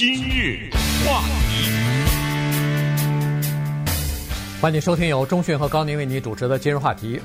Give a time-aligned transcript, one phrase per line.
[0.00, 0.70] 今日
[1.04, 1.20] 话
[1.50, 1.70] 题，
[4.58, 7.20] 欢迎收听由中讯和高宁为你主持的今日话题。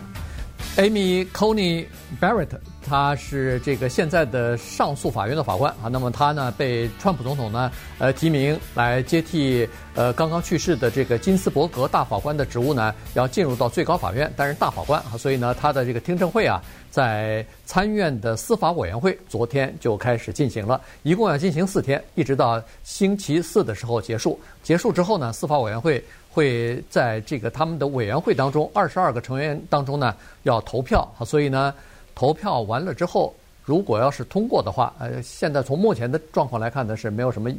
[0.76, 1.86] Amy Coney
[2.20, 2.50] Barrett，
[2.86, 5.90] 他是这个现在的上诉法院的法官啊。
[5.92, 15.18] 那么他呢被川普总统呢呃提名来接替呃刚刚去世的这个金斯伯格大法官的职务呢，要进入到最高法院担任大法官啊。
[15.18, 16.62] 所以呢，他的这个听证会啊，
[16.92, 24.40] 在参院的司法委员会昨天就开始进行了，一共要进行四天，一直到星期四的时候结束。
[24.62, 26.04] 结束之后呢，司法委员会。
[26.36, 30.14] 会在这个他们的委员会当中，二十二个成员当中呢，
[30.44, 31.10] 要投票。
[31.26, 31.74] 所以呢，
[32.16, 37.52] 投票完了之后，如果要是通过的话，呃，现在从目前的状况来看呢，是没有什么，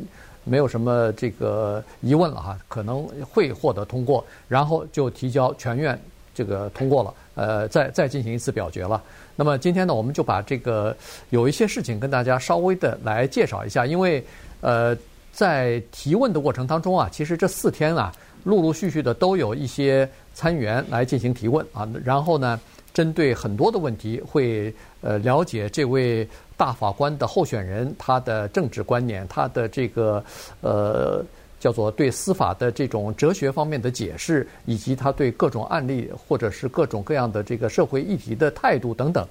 [0.44, 6.00] 没有什么这个疑问了哈，可能会获得通过，然后就提交全院
[6.34, 9.02] 这个通过了，呃，再再进行一次表决了。
[9.36, 10.96] 那么今天呢，我们就把这个
[11.30, 14.24] 有一些事情跟大家稍微的来介绍一下，因为
[14.62, 14.96] 呃，
[15.32, 18.12] 在提问的过程当中啊，其实这四天啊。
[18.44, 22.60] 陆陆续续的都有一些参议员来进行提问啊，然后呢，
[22.96, 30.24] 针对很多的问题会呃了解这位大法官的候选人他的政治观念，他的这个
[30.62, 31.22] 呃
[31.60, 39.28] 叫做对司法的这种哲学方面的解释，以及他对各种案例或者是各种各样的这个社会议题的态度等等。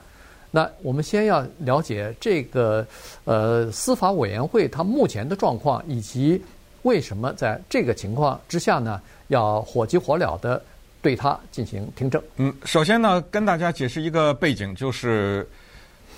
[0.52, 2.86] 那我们先要了解这个
[3.24, 6.40] 呃司法委员会它目前的状况以及。
[6.84, 10.62] 为什么在这个情况之下呢，要火急火燎的
[11.06, 12.20] 对他进行听证？
[12.38, 15.47] 嗯，首先呢，跟大家解释一个背景，就是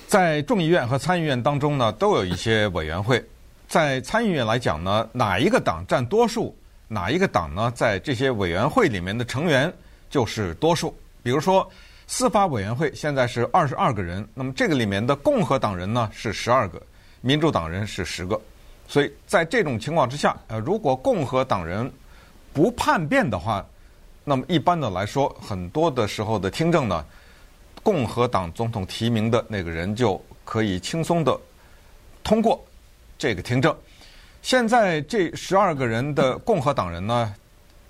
[0.08, 3.22] 在众议院和参议院当中呢，都有一些委员会。
[3.68, 6.56] 在参议院来讲呢，哪一个党占多数，
[6.88, 9.70] 哪一个党呢，在这些委员会里面的成员
[10.10, 10.98] 就是多数。
[11.22, 11.70] 比如说，
[12.08, 16.82] 司法委员会现在是二十二个人，那么这个里面的共和党人呢是十二个，
[17.20, 18.40] 民主党人是十个。
[18.88, 21.92] 所以在这种情况之下，呃，如果共和党人
[22.54, 23.66] 不叛变的话，
[24.30, 27.06] 那么一般的来说，很多的时候的听证呢，
[27.82, 31.40] 共和党总统提名的那个人就可以轻松的
[32.26, 32.62] 通过
[33.18, 33.74] 这个听证。
[34.42, 37.34] 现在这十二个人的共和党人呢，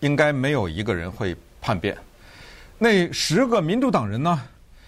[0.02, 1.98] 应该没有一个人会叛变。
[2.78, 4.40] 那十个民主党人呢，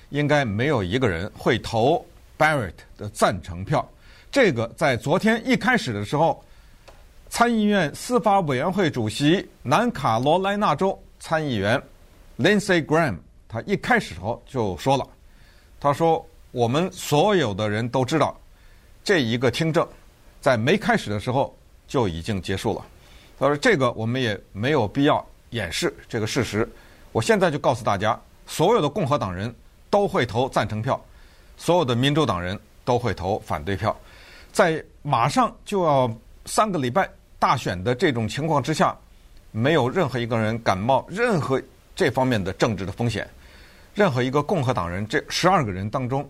[0.09, 2.05] 应该没有一个人会投
[2.37, 3.83] Barrett 的赞成票。
[4.31, 6.45] 这个在昨天一开始的时候，
[7.27, 11.81] 参议院司法委员会主席南卡罗来纳州参议员
[12.37, 15.07] Lindsey Graham，他一开始时候就说了，
[15.79, 18.39] 他说：“我们所有的人都知道，
[19.03, 19.87] 这一个听证
[20.41, 21.55] 在没开始的时候
[21.87, 22.85] 就已经结束了。”
[23.37, 26.67] 他说：“这个我们也没有必要掩饰这个事实。
[27.11, 29.53] 我现在就告诉大家，所有的共和党人
[29.89, 30.99] 都会投赞成票，
[31.57, 33.95] 所有的民主党人都会投反对票。”
[34.51, 36.11] 在马上就要
[36.45, 38.97] 三个礼拜大选的这种情况之下，
[39.51, 41.61] 没有任何一个人敢冒任何
[41.95, 43.27] 这方面的政治的风险。
[43.95, 46.29] 任何一个共和党人，这十二个人当中，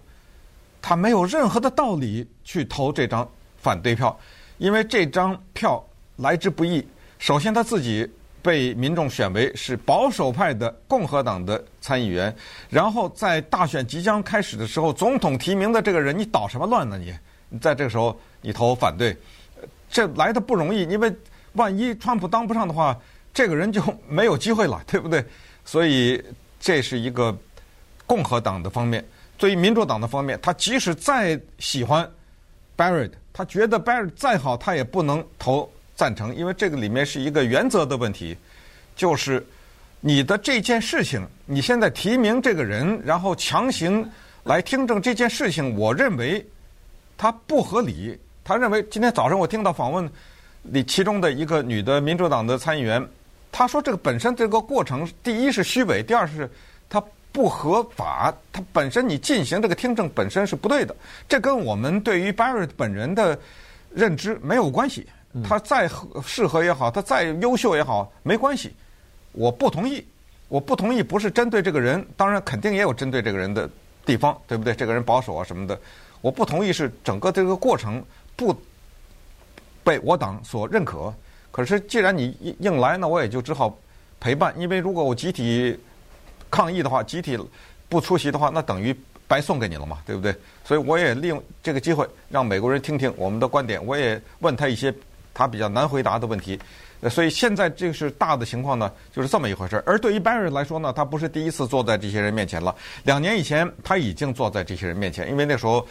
[0.81, 4.17] 他没有任何的道理去投这张反对票，
[4.57, 5.83] 因为这张票
[6.15, 6.85] 来之不易。
[7.19, 8.09] 首先，他自己
[8.41, 12.33] 被民众选为是保守派的共和党的参议员，
[12.69, 16.97] 然后在大选即将开始的时候，总统提名的这个人，你捣什么乱呢？
[16.97, 17.13] 你
[17.51, 17.59] 你？
[17.59, 19.15] 在这个时候，你投反对，
[19.89, 21.13] 这来的不容易，因为
[21.53, 22.97] 万一川普当不上的话，
[23.33, 25.23] 这个人就没有机会了，对不对？
[25.65, 26.23] 所以
[26.59, 27.35] 这是一个
[28.05, 29.03] 共和党的方面。
[29.37, 32.09] 对于民主党的方面，他即使再喜欢
[32.77, 38.37] Barrett，他觉得 Barrett 再好，他也不能投赞成，因为这个里面是一个原则的问题，
[38.95, 39.45] 就是
[39.99, 44.09] 你的这件事情，你现在提名这个人，然后强行
[44.43, 46.45] 来听证这件事情，我认为。
[47.21, 48.17] 他不合理。
[48.45, 50.09] 他认为今天早上我听到访问
[50.61, 53.05] 你其中的一个女的民主党的参议员，
[53.51, 56.49] 她说这个本身这个过程，第一是虚伪，第二是
[56.89, 58.33] 它不合法。
[58.51, 60.95] 它本身你进行这个听证本身是不对的。
[61.27, 63.37] 这跟我们对于 Barry 本人的
[63.93, 65.07] 认知没有关系。
[65.47, 65.87] 他再
[66.25, 68.73] 适合也好，他再优秀也好，没关系。
[69.31, 70.03] 我不同意，
[70.47, 73.69] 我不同意不是针对这个人，当然肯定也有针对这个人的
[74.03, 74.73] 地方，对不对？
[74.73, 75.79] 这个人保守啊什么的。
[76.21, 78.03] 我不同意是整个这个过程
[78.35, 78.59] 不
[79.83, 81.13] 被我党所认可。
[81.51, 83.75] 可是既然你硬硬来，那我也就只好
[84.19, 84.53] 陪伴。
[84.57, 85.77] 因为如果我集体
[86.49, 87.37] 抗议的话，集体
[87.87, 88.95] 不出席的话，那等于
[89.27, 90.35] 白送给你了嘛，对不对？
[90.63, 93.83] 所以我也利用这个机会让美国人听听我们的观点。
[93.85, 94.93] 我也问他一些
[95.33, 96.59] 他比较难回答的问题。
[97.09, 99.81] 所以现在这是大的情况呢，就是这么一回事。
[99.85, 102.75] 而对于 Barrett 来说呢，他不是第一次坐在这些人面前了。
[103.03, 105.87] 两年以前他已经坐在这些人面前，因为那时候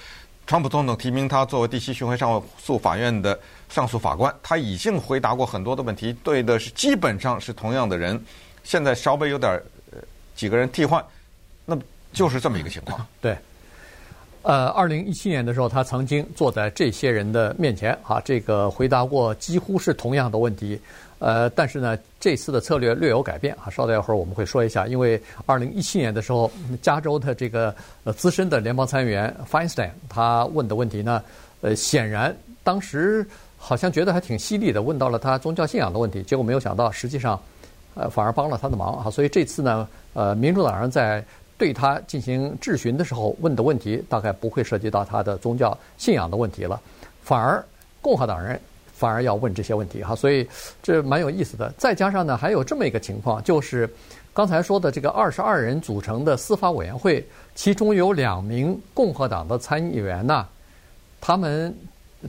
[0.46, 3.38] 川普总统提名他作为第七巡回上诉法院的
[3.68, 8.20] 上诉法官，他已经回答过很多的问题，对的是基本上是同样的人，
[8.64, 9.60] 现在稍微有点
[10.34, 11.04] 几个人替换，
[11.64, 11.78] 那
[12.12, 13.06] 就是这么一个情况。
[13.20, 13.36] 对。
[14.42, 20.80] 呃，二零一七年的时候，他曾经坐在这些人的面前，啊，这个回答过几乎是同样的问题。
[21.18, 23.68] 呃，但是呢，这次的策略略有改变啊。
[23.68, 26.50] 稍等一会儿我们会说一下，因为二零一七年的时候，
[26.80, 27.74] 加州的这个
[28.04, 31.22] 呃资深的联邦参议员 Feinstein 他问的问题呢，
[31.60, 33.26] 呃，显然当时
[33.58, 37.38] 好像觉得还挺犀利的，问到了他宗教信仰的问题，结果没有想到，实际上
[37.94, 39.10] 呃反而帮了他的忙啊。
[39.10, 41.22] 所以这次呢，呃，民主党人在
[41.58, 46.80] 对他进行质询的时候问的问题，大概不会涉及到他的宗教信仰的问题了，
[47.22, 47.62] 反而
[48.00, 48.58] 共和党人
[48.94, 50.48] 反而要问这些问题哈，所以
[50.82, 51.74] 这蛮有意思的。
[51.76, 53.92] 再加上呢，还有这么一个情况，就是
[54.32, 57.26] 刚才说的这个二十二人组成的司法委员会，
[57.56, 60.46] 其中有两名共和党的参议员呢，
[61.20, 61.74] 他们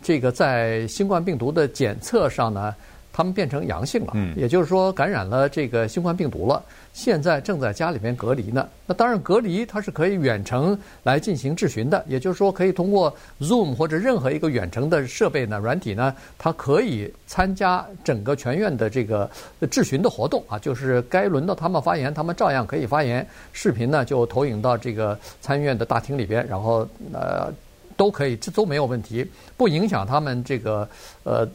[0.01, 2.75] 这个在新冠病毒的检测上呢。
[3.11, 6.63] 他们变成阳性了，也就是说感染了这个新冠病毒了。
[6.93, 8.69] 现在正在家里面隔离呢。
[8.85, 19.29] 那当然，隔离它是可以远程来进行质询的，也就是说可以通过 Zoom 或者任何一个远程的设备呢、软体呢，它可以参加整个全院的这个
[19.69, 20.57] 质询的活动啊。
[20.57, 23.27] 就是该轮到他们发言，他们照样可以发言。
[23.51, 27.51] 视频呢就投影到这个参议院的大厅里边，然后呃
[27.99, 30.87] 都可以，这都没有问题，不影响他们这个
[31.23, 31.45] 呃。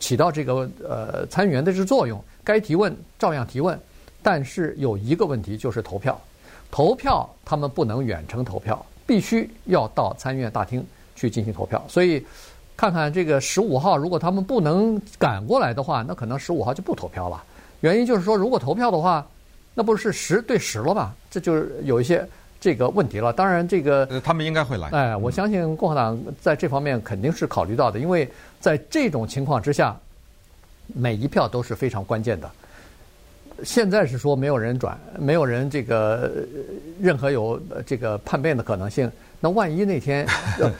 [0.00, 3.78] 起到这个呃参议员的这作用，该提问照样提问，
[4.20, 6.20] 但是有一个问题就是投票，
[6.72, 10.84] 投票他们不能远程投票，必须要到参议院大厅
[11.14, 11.84] 去进行投票。
[11.88, 12.24] 所以
[12.76, 17.44] 看看这个十五号，如果他们不能赶过来的话，那可能十五号就不投票了。
[17.82, 19.24] 原因就是说，如果投票的话，
[19.74, 21.14] 那不是十对十了吗？
[21.30, 22.26] 这就是有一些。
[22.58, 24.88] 这个问题了，当然这个他们应该会来。
[24.88, 29.96] 哎，我相信共和党在这方面肯定是考虑到的，因为在这种情况之下，
[30.94, 32.50] 每一票都是非常关键的。
[33.62, 36.30] 现在是说没有人转，没有人这个
[37.00, 39.10] 任何有这个叛变的可能性。
[39.38, 40.26] 那万一那天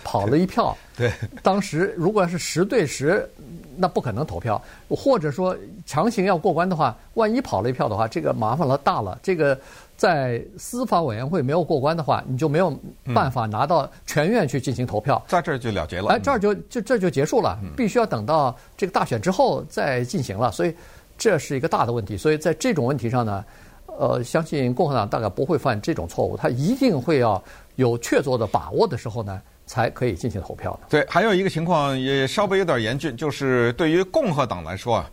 [0.03, 1.13] 跑了一票， 对，
[1.43, 3.29] 当时如果要是十对十，
[3.77, 9.59] 那不可能投票，或者说强行要过关的话，万一跑了一票的话，这个麻烦了大了，这个。
[9.97, 12.79] 在司法委员会没有过关的话，你就没有
[13.15, 16.09] 办法拿到全院去进行投票，在这儿就了结了。
[16.09, 20.53] 哎，这儿就就这就结束了，必须要等到这个大选之后再进行了。
[20.53, 20.75] 所以
[21.17, 22.15] 这是一个大的问题。
[22.15, 23.43] 所以在这种问题上呢，
[23.87, 27.43] 呃，相信共和党大概不会犯这种错误，他一定会要
[27.77, 30.81] 有确凿的把握的时候呢，才可以进行投票的。
[30.91, 35.11] 对，还有一个情况也稍微有点严峻，就是对于共和党来说啊，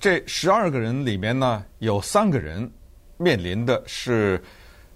[0.00, 2.68] 这十二个人里面呢，有三个人。
[3.16, 4.42] 面临的是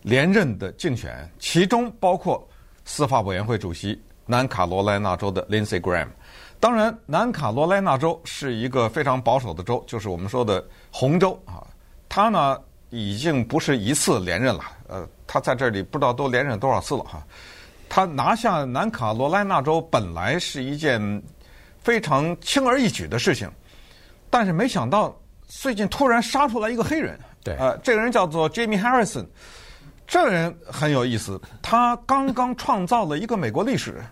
[0.02, 2.46] 连任的竞选，其中包括
[2.84, 6.08] 司法委员会主席南卡罗来纳州的 Lindsey Graham。
[6.60, 11.64] 当然，南卡罗来纳州是一个非常保守的州，就是我们说的红州啊。
[12.08, 12.58] 他呢
[12.90, 17.22] 已经不是一次连任了，呃，他在这里不知道都连任多少次了哈。
[17.88, 21.22] 他拿下南卡罗来纳州本来是一件
[21.80, 23.48] 非常轻而易举的事情，
[24.28, 25.16] 但是没想到
[25.46, 27.18] 最近突然杀出来一个黑人。
[27.48, 29.26] 对，呃，这个人叫做 Jamie Harrison，
[30.06, 34.02] 这个人很有意思，他刚刚创造了一个美国历史，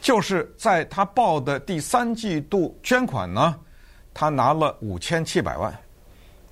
[0.00, 3.56] 就是在他报的第三季度捐款呢，
[4.14, 5.76] 他拿了五千七百万，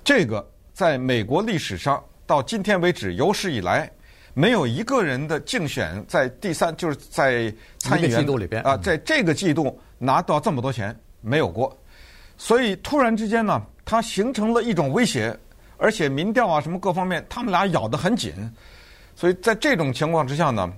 [0.03, 3.89] 这个在美国历史上到今天为止有史以来
[4.33, 11.75] 没有一个人的竞选在第三就是在参议员季度里边啊，在这个季度拿到这么多钱没有过，
[12.37, 15.37] 所以突然之间呢，他形成了一种威胁。
[15.79, 18.33] 而且民调啊，什么各方面，他们俩咬得很紧，
[19.15, 20.69] 所以在这种情况之下呢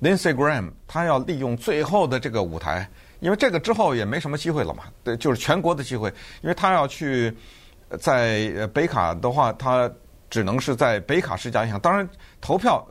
[0.00, 6.08] ，Lindsey Graham 他要利用最后的这个舞台，因为这个之后也没什么机会了嘛，对，就是全国的机会，
[6.40, 7.36] 因为他要去
[7.98, 9.90] 在北卡的话，他
[10.30, 11.80] 只能是在北卡施加影响。
[11.80, 12.08] 当然，
[12.40, 12.86] 投票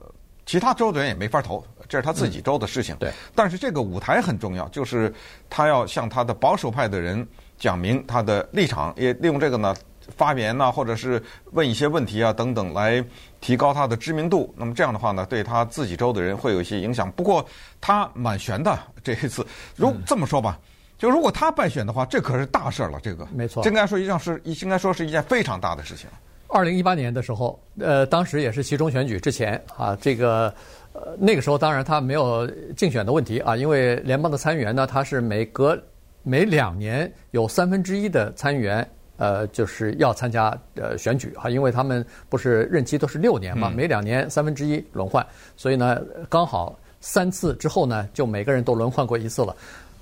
[0.45, 2.93] 其他州的人也没法投，这是他自己州的事情。
[2.95, 5.13] 嗯、对，但是这个舞台很重要，就是
[5.49, 7.25] 他要向他的保守派的人
[7.57, 9.73] 讲明他的立场，也利用这个呢。
[10.15, 13.03] 发言呐，或者是问一些问题啊，等等，来
[13.41, 14.53] 提高他的知名度。
[14.57, 17.11] 那么这样的话呢，对他自己州的人会有一些影响。
[17.11, 17.45] 不过
[17.79, 19.45] 他蛮悬的这一次。
[19.75, 20.59] 如这么说吧，
[20.97, 22.99] 就如果他败选的话，这可是大事了。
[23.01, 26.09] 这个没错，应该说一件是，应该说是一件非常大的事情。
[26.47, 30.53] 二零一八年的时候，呃，当时也是其中选举之前啊，这个
[30.93, 35.75] 呃那个时候当然他没有竞选的问题啊，因为联邦的参议员呢，他是每隔
[36.21, 38.87] 每两年有三分之一的参议员。
[39.23, 41.33] 呃，就是要参加呃选举。
[41.37, 45.25] 哈，因为他们不是任期都是六年嘛，每两年三分之一轮换，
[45.55, 49.55] 所以呢，刚好三次之后呢，就每个人都轮换过一次了。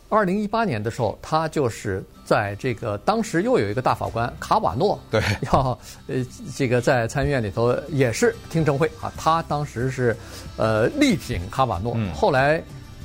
[0.10, 5.22] 二零一八年的时候，他就是在这个当时又有一个大法官卡瓦诺，对，
[5.54, 6.16] 要呃
[6.56, 8.88] 这个在参议院里头也是听证会。
[9.00, 10.14] 啊，他当时是
[10.58, 12.62] 呃力挺卡瓦诺，嗯、后来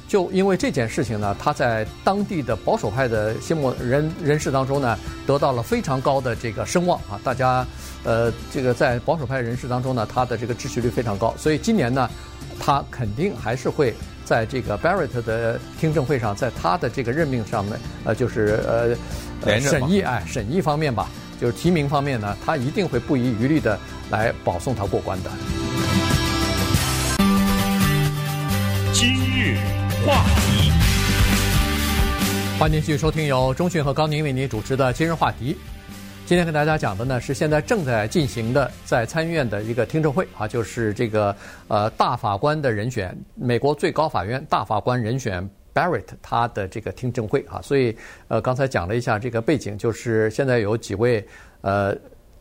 [0.09, 7.67] 就因为这件事情呢，他在当地的保守派的心目人人士当中呢，得到了非常高的这个声望啊，大家
[8.05, 12.09] 呃这个在保守派人士当中呢，他的这个支持率非常高，所以今年呢，
[12.59, 13.95] 他肯定还是会。
[14.27, 18.59] 在这个 Barrett 的听证会上，在他的这个任命上面，呃，就是
[19.45, 21.09] 呃，审议哎，审议方面吧，
[21.41, 23.79] 就是提名方面呢，他一定会不遗余力的
[24.11, 25.31] 来保送他过关的。
[28.93, 29.57] 今日
[30.07, 30.71] 话题，
[32.61, 35.57] 欢迎继续收听由钟讯和高宁为您主持的今日话题。
[36.27, 41.35] 今天跟大家讲的呢是现在正在进行的在参议院的一个听证会啊，就是这个
[41.67, 45.43] 呃大法官的人选，美国最高法院大法官人选
[45.75, 47.97] Barrett 他的这个听证会啊，所以
[48.29, 51.27] 呃刚才讲了一下这个背景，就是现在有几位
[51.63, 51.93] 呃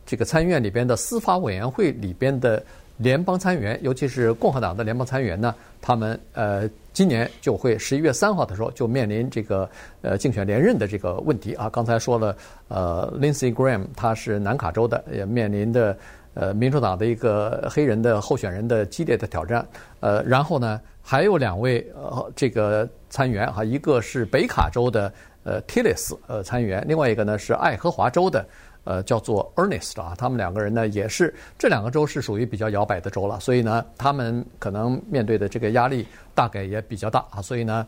[0.04, 2.64] 这个参议院里边的司法委员会里边的
[2.96, 6.68] 联邦参议员，尤其是共和党的联邦参议员呢，他们呃。
[6.96, 9.68] 今年就会十一月三号的时候就面临这个
[10.00, 11.68] 呃竞选连任的这个问题啊。
[11.68, 12.34] 刚才说了，
[12.68, 15.94] 呃，Lindsey Graham 他是南卡州的，也面临的
[16.32, 19.62] 呃民主党的一个黑人的候选人的激烈的挑战。
[20.00, 25.12] 呃，然后呢，还有两位呃这个参议员哈，一个是北卡州的
[25.44, 28.42] 呃 Tillis 呃参议员，另外一个呢是爱荷华州的。
[28.86, 37.42] 呃，叫做 Ernest 啊，他们两个人呢，也是这两个州是属于比较摇摆的州了，所以呢，他们可能面对的这个压力大概也比较大啊。
[37.42, 37.84] 所以呢，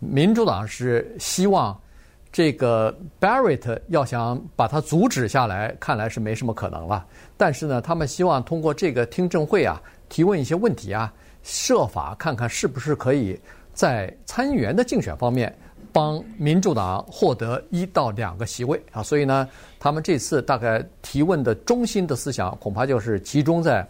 [0.00, 1.80] 民主党是希望
[2.32, 7.06] 这个 Barrett 要想把他阻止下来，看来是没什么可能了。
[7.36, 11.12] 但是呢，他们希望通过这个听证会啊，提问一些问题啊，
[11.44, 13.40] 设法看看是不是可以
[13.72, 15.56] 在参议员的竞选方面。
[15.92, 23.86] 帮民主党获得一到两个席位啊，所以呢，他们这次大概提问的中心的思想，恐怕就是集中在，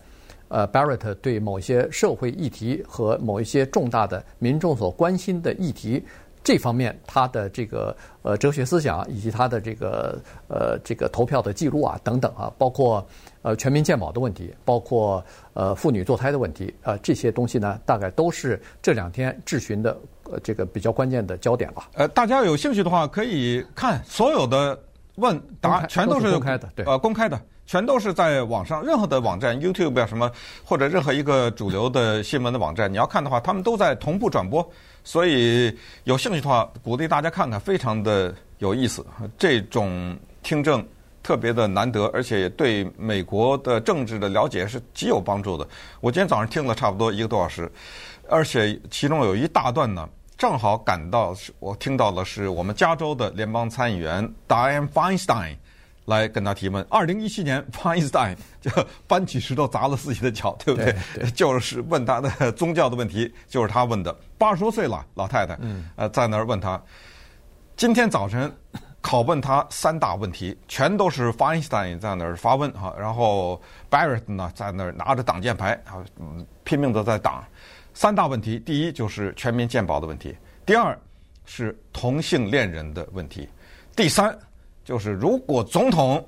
[0.48, 6.02] 呃，Barrett 对某些社会议题和某一些重大的民众所关心的议题
[6.42, 13.06] 这方面，他的这个呃哲学思想以及他的这个呃这个投票的记录啊等等啊，包括
[13.42, 19.96] 呃全民健保的问题，包括呃妇女堕胎的问题啊，这些东西呢，大概都是这两天质询的。
[20.30, 21.88] 呃，这个比较关键的焦点吧。
[21.94, 24.78] 呃，大家有兴趣的话，可以看所有的
[25.16, 30.30] 问答，全都是公开的，对，呃，公开的，全都是在网上，任何的网站，YouTube 啊什么，
[30.64, 34.66] 或者任何一个主流的新闻的网站，你要看的话，他们都在同步转播。
[35.02, 39.04] 所以有兴趣的话，鼓励大家看看，非常的有意思。
[39.38, 40.86] 这种听证
[41.22, 45.66] 特别的难得，而且对美国的政治的了解是极有帮助的。
[46.00, 47.70] 我今天早上听了差不多一个多小时，
[48.28, 50.08] 而且其中有一大段呢。
[50.40, 55.54] 正好赶到，我听到的是我们加州的联邦参议员 Dianne Feinstein
[56.06, 56.82] 来跟他提问。
[56.88, 58.70] 二零一七年，Feinstein 就
[59.06, 60.94] 搬起石头砸了自己的脚，对不对？
[61.12, 64.16] 对对就是问他的宗教的问题，就是他问的。
[64.38, 65.58] 八十多岁了，老太太，
[65.96, 66.82] 呃，在那儿问他。
[67.76, 68.50] 今天早晨
[69.02, 76.00] 拷问他三大问题，全都是 Feinstein 在那儿发问哈，然后 Barrett 呢在那儿拿着挡箭牌啊，
[76.64, 77.44] 拼命的在挡。
[77.94, 80.98] 三大问题，第一就是全民健保的问题，第二
[81.44, 83.48] 是同性恋人的问题，
[83.96, 84.36] 第三
[84.84, 86.24] 就是如果总统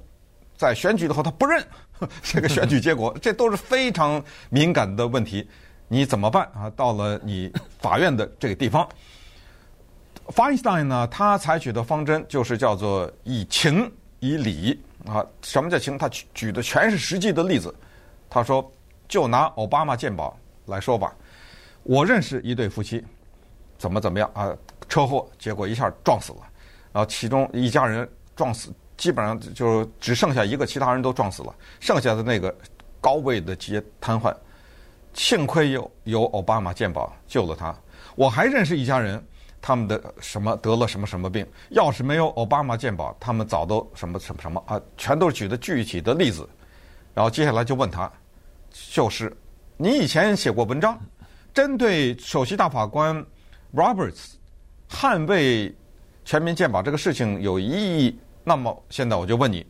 [0.57, 1.65] 在选举的话他不认
[2.23, 5.49] 这个选举结果， 这都是非常敏感的问题，
[5.89, 6.69] 你怎么办啊？
[6.77, 8.89] 到了你法院的这个地方
[10.29, 13.91] ，Feinstein 呢，他采取的方针就是叫做以情
[14.21, 15.25] 以理啊。
[15.43, 15.97] 什么叫情？
[15.97, 17.75] 他举举的全是实际的例子。
[18.29, 18.73] 他说，
[19.09, 21.15] 就拿奥巴马健保来说吧。
[21.85, 23.05] 我认识一对夫妻，
[23.77, 24.55] 怎么怎么样啊？
[24.89, 26.41] 车祸，结果一下撞死了，
[26.93, 32.55] 然后其中一家人撞死，基本上就只剩下一个，其他人都撞死了，剩下的那个
[33.01, 34.35] 高位的接瘫痪，
[35.15, 37.75] 幸亏有有奥巴马健保救了他。
[38.15, 39.25] 我还认识一家人，
[39.63, 46.47] 他们的什么得了什么什么病，要是没有奥巴马健保，他们早都什么什么什么啊，全都是举的具体的例子。
[47.15, 48.13] 然后接下来就问他，
[48.71, 49.35] 就是
[49.79, 51.01] 你以前写过文章。
[51.55, 53.25] 针对首席大法官
[53.75, 54.35] Roberts
[54.89, 55.75] 捍卫
[56.25, 59.67] 全民健保这个事情有异议，那么现在我就问你：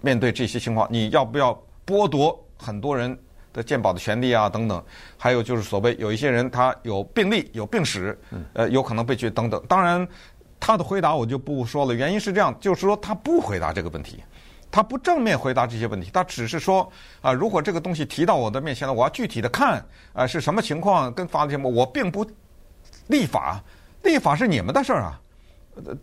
[0.00, 3.16] 面对这些情况，你要不要剥夺很多人
[3.52, 4.48] 的健保的权利啊？
[4.48, 4.84] 等等，
[5.16, 8.16] 还有就是所谓有一些人他有病历、有病史，
[8.52, 9.60] 呃，有可能被拒等等。
[9.66, 10.06] 当然，
[10.60, 14.22] 他的回答我就不说了，原因是这样，就是说他不回答这个问题。
[14.70, 16.90] 他不正面回答这些问题，他只是说
[17.22, 22.26] 啊，如果这个东西提到我的面前了，我要具体的看啊是什么情况，跟法律什么，我并不
[23.06, 23.62] 立法，
[24.02, 25.20] 立法是你们的事儿啊。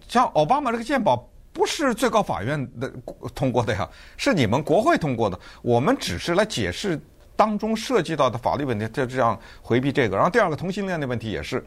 [0.07, 2.91] 像奥巴马这个健保不是最高法院的
[3.35, 6.99] 通过的呀，是你们国会通过的，我们只是来解释
[7.35, 10.15] 当中涉及到的法律问题，就这样回避这个。
[10.15, 11.63] 然后第二个同性恋的问题也是。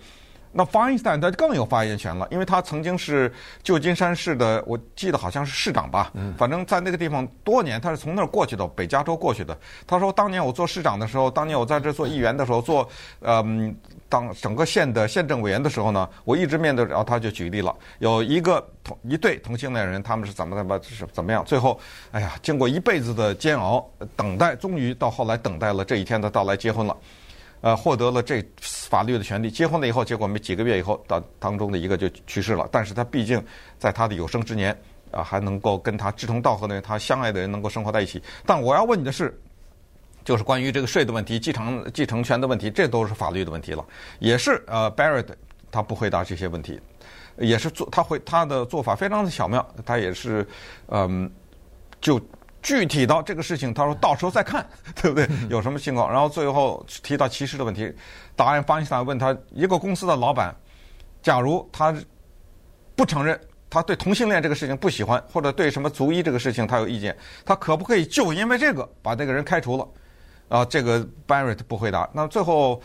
[0.56, 3.30] 那 Feinstein 他更有发言权了，因为他曾经是
[3.62, 9.56] 旧金山市的，我记得好像是市长吧，反正在那个地方多年，他是从那儿过去的，北加州过去的。
[9.86, 12.88] 他说，当年我做市长的时候，当年我在这做议员的时候，做
[13.20, 13.76] 嗯
[14.08, 21.78] 当整个县的县政委员的时候呢，我一直面对，然后他就举例了，有一个同一对同性恋人，他们是怎么怎么是怎么样，最后
[22.12, 23.86] 哎呀，经过一辈子的煎熬
[24.16, 26.96] 等待，终于到后来等待了这一天的到来，结婚了。
[27.62, 32.68] 呃，获得了这法律的权利，结婚了以后，结果没几个月以后，当当中的一个就去世了。
[32.70, 33.42] 但是他毕竟
[33.78, 34.76] 在他的有生之年，
[35.10, 38.22] 啊、还能够跟他志同道合的人，他相爱的人能够生活在一起。
[38.44, 39.36] 但我要问你的是，
[40.24, 43.84] 就是关于这个税的问题、继承继承权的问题，这都是法律的问题了。
[44.18, 45.26] 也是呃，Barrett
[45.70, 46.78] 他不回答这些问题，
[47.38, 50.46] 也是做他会他的做法非常的巧妙，他也是
[50.88, 51.30] 嗯、
[52.00, 52.20] 就。
[52.66, 54.66] 具体到这个事情，他说到时候再看，
[55.00, 55.28] 对不对？
[55.48, 56.10] 有什么情况？
[56.10, 57.94] 然后最后提到歧视的问题，
[58.34, 60.52] 答案方向问他一个公司的老板，
[61.22, 61.94] 假如他
[62.96, 69.88] 不承认他对同性恋这个事情不喜欢，或者对什么族裔这个事情他有意见，他可不可以就因为这个把这个人开除了？
[70.48, 72.10] 啊，这个 Barrett 不回答。
[72.12, 72.82] 那最后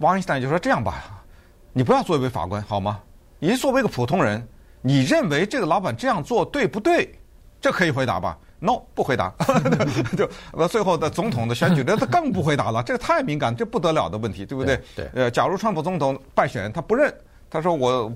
[0.00, 1.24] Weinstein 就说这样吧，
[1.72, 3.00] 你不要作为法官好吗？
[3.38, 4.46] 你作为一个普通人，
[4.82, 7.18] 你认为这个老板这样做对不对？
[7.58, 9.32] 这可以回答吧？no，不回答，
[10.16, 12.82] 就那最后的总统的选举，那他更不回答了。
[12.82, 14.80] 这个太敏感，这不得了的问题，对不对？
[14.96, 15.08] 对。
[15.14, 17.12] 呃，假如川普总统败选，他不认，
[17.48, 18.12] 他说我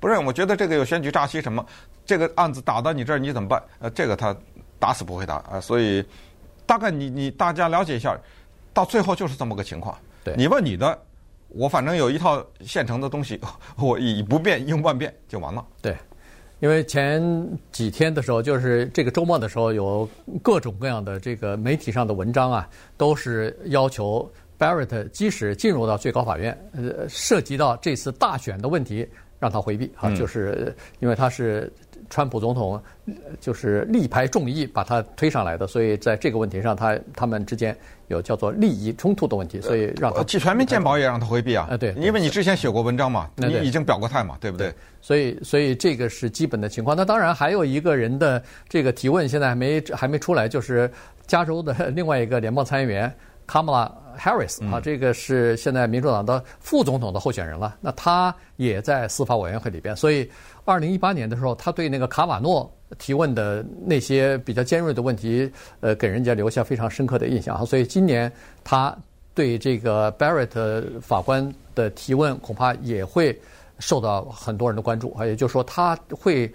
[0.00, 1.64] 不认，我觉得这个有选举诈欺什么，
[2.04, 3.62] 这个案子打到你这儿，你怎么办？
[3.78, 4.34] 呃，这个他
[4.78, 5.60] 打死不回答啊。
[5.60, 6.04] 所以
[6.66, 8.16] 大概你你大家了解一下，
[8.72, 9.96] 到最后就是这么个情况。
[10.22, 10.34] 对。
[10.36, 10.98] 你问你的，
[11.48, 13.40] 我反正有一套现成的东西，
[13.76, 15.64] 我以不变应万变就完了。
[15.80, 15.96] 对。
[16.64, 17.22] 因为前
[17.72, 20.08] 几天的时候，就是这个周末的时候，有
[20.42, 22.66] 各种各样的这个媒体上的文章啊，
[22.96, 24.26] 都是要求
[24.58, 29.06] Barrett 即使进入到最高法院，呃，涉及到这次大选的问题，
[29.38, 31.70] 让他回避啊，就是因为他是。
[32.10, 32.80] 川普总统
[33.40, 37.76] 就是力排众议把他推上来的，所以在这个问题上，他他们之间
[38.08, 41.66] 有叫做利益冲突的问题，所以让他全民健保也让他回避啊。
[41.70, 44.72] 呃，对，因为你之前写过文章嘛，你已经表过态嘛，对不对？
[45.00, 46.96] 所以，所以这个是基本的情况。
[46.96, 50.90] 那当然还有一个人的这个提问现在还没还没出来，就是
[51.26, 53.12] 加州的 另外一个联邦参议员
[53.46, 53.92] 卡马拉。
[54.16, 57.76] Harris 啊，这个是现在民主党的副总统的候选人了。
[57.80, 60.30] 那他也在司法委员会里边，所以
[60.64, 67.64] 二零一八年的时候，他对那个卡瓦诺提问的那些比较尖锐的问题，呃，给人家留下非常深刻的印象啊。
[67.64, 68.30] 所以今年
[68.62, 68.96] 他
[69.34, 73.36] 对这个 Barrett 法官的提问，恐怕也会
[73.80, 75.26] 受到很多人的关注啊。
[75.26, 76.48] 也就是说，他会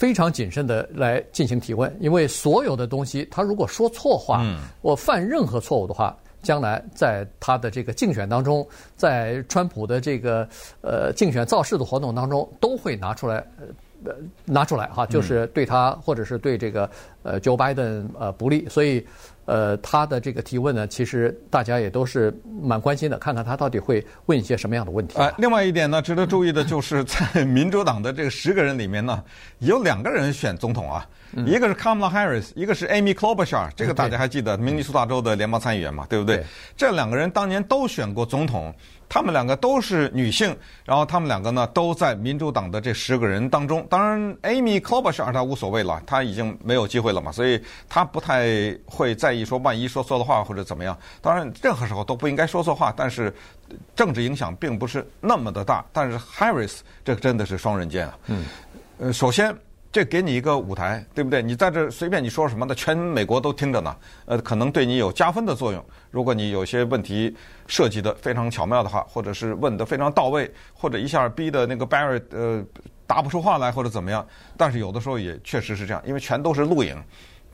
[0.00, 4.42] 非常谨慎的来进行提问，因为所有的东西，他如果说错话，
[4.80, 6.16] 我犯任何错误的话。
[6.42, 10.48] 将来在他的这个竞选当中，在川普的这个
[10.80, 13.44] 呃竞选造势的活动当中，都会拿出来
[14.06, 14.14] 呃
[14.46, 16.88] 拿出来哈，就是对他或者是对这个
[17.22, 19.06] 呃 Joe Biden 呃不利，所以
[19.46, 25.18] 呃他的这个提问呢，其实大家也都是蛮关心的，看看他到底会问一些什么样的问题。
[25.18, 29.22] 哎，另外一点呢，值得注意的就是在民主党的这个十个人里面呢，
[29.58, 31.06] 有两个人选总统啊。
[31.46, 36.38] 一个是 Kamala Harris，一个是 Amy Klobuchar，这个大家还记得，明尼苏达州的联邦参议员嘛，对不对？
[36.38, 36.44] 对。
[36.76, 38.74] 这两个人当年都选过总统，
[39.10, 43.84] 他们两个都是女性，然后他们两个呢都在民主党的这十个人当中。
[43.90, 50.96] 当然，Amy Klobuchar 她无所谓了，她已经没有机会了嘛，所以她不太会在意说万一说错的话或者怎么样。
[51.20, 53.34] 当然，任何时候都不应该说错话，但是
[53.96, 55.84] 政治影响并不是那么的大。
[55.92, 58.18] 但是 Harris 这个真的是双刃剑啊。
[58.28, 58.44] 嗯。
[58.98, 59.52] 呃，首先。
[59.92, 61.42] 这给你一个舞台，对不对？
[61.42, 63.96] 你在这随便你说什么的，全美国都听着呢。
[64.24, 65.84] 呃，可能对你有加分的作用。
[66.12, 72.64] 如果你有些问题设计的非常巧妙的话，或者是问的非常到位，或者一下逼的那个 Barrett 呃
[73.04, 74.24] 答不出话来，或者怎么样。
[74.56, 76.96] 但是有的时候也确实是这样，因为全都是录影，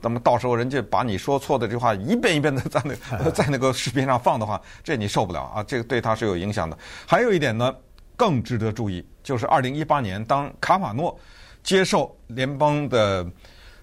[0.02, 5.62] 那么到时候人家把你说错的这句话一遍一遍的在那 在那个视频上放的话，这你受不了啊！
[5.62, 6.76] 这个对他是有影响的。
[7.06, 7.74] 还有一点呢，
[8.14, 11.18] 更值得注意，就是二零一八年当卡瓦诺。
[11.66, 13.26] 接受联邦的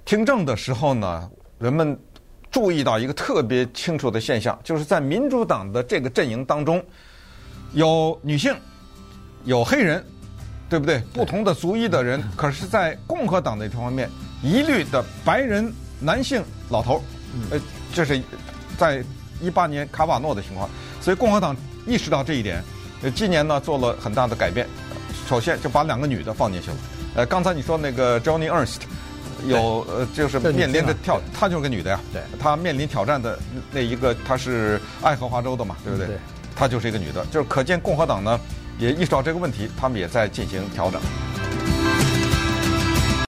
[0.05, 1.99] 听证的时候呢，人们
[2.49, 6.81] 注意到一个特别清楚的现象，就是在民主党的这个阵营当中，
[7.73, 8.55] 有女性，
[9.43, 10.01] 有黑人，
[10.69, 10.99] 对不对？
[11.13, 14.09] 不同的族裔的人， 可是，在共和党的这方面
[14.41, 15.69] 一律的白人
[15.99, 17.01] 男性老头儿，
[17.51, 17.59] 呃，
[17.93, 18.21] 这是
[18.77, 19.03] 在
[19.41, 20.69] 一八年卡瓦诺的情况，
[21.01, 21.53] 所以共和党
[21.85, 22.63] 意识到这一点，
[23.01, 24.65] 呃，今年呢做了很大的改变，
[25.27, 26.77] 首先就把两个女的放进去了，
[27.15, 28.81] 呃，刚才你说那个 Johnny Ernst。
[29.45, 31.99] 有呃，就是面临着挑，她就是个女的呀。
[32.13, 33.37] 对，她面临挑战的
[33.73, 36.07] 那一个，她是爱荷华州的嘛，对不对？
[36.07, 36.15] 对，
[36.55, 38.39] 她就是一个女的，就是可见共和党呢
[38.79, 41.01] 也意识到这个问题，他们也在进行调整。